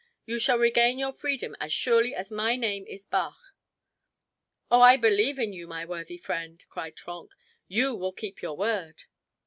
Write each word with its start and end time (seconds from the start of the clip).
"You 0.25 0.39
shall 0.39 0.57
regain 0.57 0.97
your 0.97 1.11
freedom 1.13 1.55
as 1.59 1.71
surely 1.71 2.15
as 2.15 2.31
my 2.31 2.55
name 2.55 2.87
is 2.87 3.05
Bach." 3.05 3.37
"Oh, 4.71 4.81
I 4.81 4.97
believe 4.97 5.37
in 5.37 5.53
you, 5.53 5.67
my 5.67 5.85
worthy 5.85 6.17
friend," 6.17 6.65
cried 6.69 6.95
Trenck; 6.95 7.33
"you 7.67 7.93
will 7.93 8.11
keep 8.11 8.41
your 8.41 8.57
word." 8.57 9.03